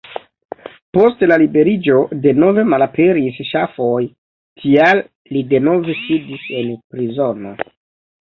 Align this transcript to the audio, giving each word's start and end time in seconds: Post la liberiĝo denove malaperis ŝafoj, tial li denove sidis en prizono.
Post 0.97 1.19
la 1.31 1.35
liberiĝo 1.41 1.97
denove 2.23 2.63
malaperis 2.73 3.37
ŝafoj, 3.49 3.99
tial 4.63 5.03
li 5.37 5.43
denove 5.53 5.97
sidis 6.01 6.49
en 6.63 6.73
prizono. 6.95 7.53